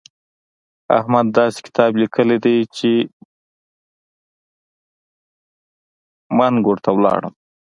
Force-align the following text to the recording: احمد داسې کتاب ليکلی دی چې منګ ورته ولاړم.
احمد 0.97 1.27
داسې 1.37 1.59
کتاب 1.67 1.91
ليکلی 2.01 2.37
دی 2.45 2.57
چې 2.75 2.91
منګ 6.37 6.59
ورته 6.67 6.89
ولاړم. 6.93 7.33